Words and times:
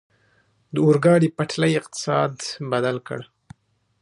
د 0.73 0.75
اورګاډي 0.85 1.29
پټلۍ 1.37 1.73
اقتصاد 1.79 2.35
بدل 2.71 2.97
کړ. 3.07 3.21